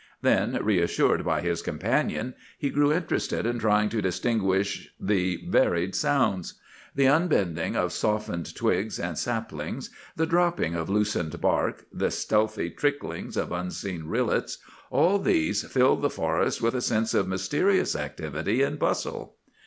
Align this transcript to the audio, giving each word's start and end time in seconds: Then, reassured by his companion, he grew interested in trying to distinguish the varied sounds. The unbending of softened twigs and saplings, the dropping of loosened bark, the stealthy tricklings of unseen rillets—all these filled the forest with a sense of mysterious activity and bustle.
Then, 0.23 0.57
reassured 0.63 1.23
by 1.23 1.41
his 1.41 1.61
companion, 1.61 2.33
he 2.57 2.71
grew 2.71 2.91
interested 2.91 3.45
in 3.45 3.59
trying 3.59 3.87
to 3.89 4.01
distinguish 4.01 4.91
the 4.99 5.45
varied 5.47 5.93
sounds. 5.93 6.55
The 6.95 7.05
unbending 7.07 7.75
of 7.75 7.93
softened 7.93 8.55
twigs 8.55 8.99
and 8.99 9.15
saplings, 9.15 9.91
the 10.15 10.25
dropping 10.25 10.73
of 10.73 10.89
loosened 10.89 11.39
bark, 11.39 11.85
the 11.93 12.09
stealthy 12.09 12.71
tricklings 12.71 13.37
of 13.37 13.51
unseen 13.51 14.05
rillets—all 14.07 15.19
these 15.19 15.67
filled 15.71 16.01
the 16.01 16.09
forest 16.09 16.63
with 16.63 16.73
a 16.73 16.81
sense 16.81 17.13
of 17.13 17.27
mysterious 17.27 17.95
activity 17.95 18.63
and 18.63 18.79
bustle. 18.79 19.35